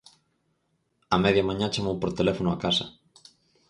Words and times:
A 1.15 1.17
media 1.23 1.47
mañá 1.49 1.67
chamou 1.73 1.95
por 1.99 2.11
teléfono 2.19 2.49
á 2.55 2.57
casa. 2.65 2.85